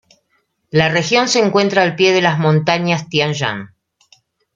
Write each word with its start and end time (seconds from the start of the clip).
La 0.71 0.89
región 0.89 1.27
se 1.27 1.37
encuentra 1.37 1.83
al 1.83 1.95
pie 1.95 2.11
de 2.11 2.23
las 2.23 2.39
montañas 2.39 3.07
Tian 3.07 3.33
Shan. 3.33 3.75